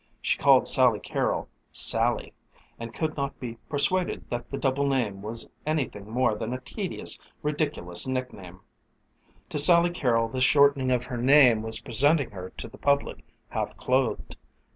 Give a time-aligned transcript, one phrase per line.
[0.19, 2.33] She called Sally Carrol "Sally,"
[2.79, 7.19] and could not be persuaded that the double name was anything more than a tedious
[7.43, 8.61] ridiculous nickname.
[9.49, 13.77] To Sally Carrol this shortening of her name was presenting her to the public half
[13.77, 14.37] clothed.